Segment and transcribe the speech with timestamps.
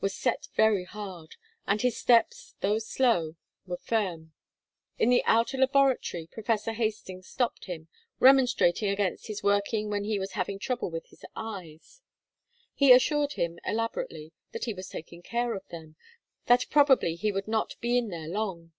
[0.00, 4.32] was set very hard, and his steps, though slow, was firm.
[4.98, 7.86] In the outer laboratory, Professor Hastings stopped him,
[8.18, 12.02] remonstrating against his working when he was having trouble with his eyes.
[12.74, 15.94] He assured him, elaborately, that he was taking care of them,
[16.46, 18.72] that probably he would not be in there long.